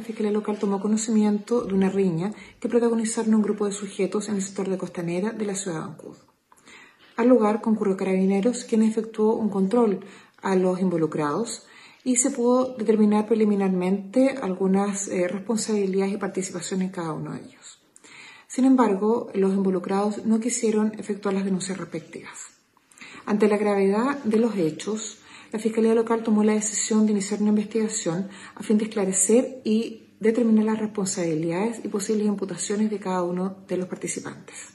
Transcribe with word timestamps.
La 0.00 0.06
Fiscalía 0.06 0.32
Local 0.32 0.58
tomó 0.58 0.80
conocimiento 0.80 1.60
de 1.60 1.74
una 1.74 1.90
riña 1.90 2.32
que 2.58 2.70
protagonizaron 2.70 3.34
un 3.34 3.42
grupo 3.42 3.66
de 3.66 3.72
sujetos 3.72 4.30
en 4.30 4.36
el 4.36 4.42
sector 4.42 4.66
de 4.70 4.78
Costanera 4.78 5.32
de 5.32 5.44
la 5.44 5.54
ciudad 5.54 5.80
de 5.80 5.84
Ancud. 5.84 6.16
Al 7.16 7.28
lugar 7.28 7.60
concurrió 7.60 7.98
Carabineros, 7.98 8.64
quien 8.64 8.82
efectuó 8.82 9.34
un 9.34 9.50
control 9.50 10.00
a 10.40 10.56
los 10.56 10.80
involucrados 10.80 11.66
y 12.02 12.16
se 12.16 12.30
pudo 12.30 12.76
determinar 12.78 13.28
preliminarmente 13.28 14.36
algunas 14.40 15.06
eh, 15.08 15.28
responsabilidades 15.28 16.14
y 16.14 16.16
participación 16.16 16.80
en 16.80 16.88
cada 16.88 17.12
uno 17.12 17.34
de 17.34 17.40
ellos. 17.40 17.82
Sin 18.48 18.64
embargo, 18.64 19.28
los 19.34 19.52
involucrados 19.52 20.24
no 20.24 20.40
quisieron 20.40 20.94
efectuar 20.98 21.34
las 21.34 21.44
denuncias 21.44 21.76
respectivas. 21.76 22.38
Ante 23.26 23.48
la 23.48 23.58
gravedad 23.58 24.16
de 24.24 24.38
los 24.38 24.56
hechos, 24.56 25.19
la 25.52 25.58
Fiscalía 25.58 25.94
Local 25.94 26.22
tomó 26.22 26.44
la 26.44 26.54
decisión 26.54 27.06
de 27.06 27.12
iniciar 27.12 27.40
una 27.40 27.50
investigación 27.50 28.28
a 28.54 28.62
fin 28.62 28.78
de 28.78 28.84
esclarecer 28.84 29.60
y 29.64 30.02
determinar 30.20 30.64
las 30.66 30.78
responsabilidades 30.78 31.80
y 31.84 31.88
posibles 31.88 32.26
imputaciones 32.26 32.90
de 32.90 32.98
cada 32.98 33.22
uno 33.22 33.56
de 33.66 33.76
los 33.76 33.88
participantes. 33.88 34.68